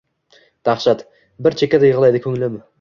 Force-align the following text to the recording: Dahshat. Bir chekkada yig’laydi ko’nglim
Dahshat. 0.69 1.05
Bir 1.49 1.59
chekkada 1.63 1.93
yig’laydi 1.95 2.27
ko’nglim 2.29 2.63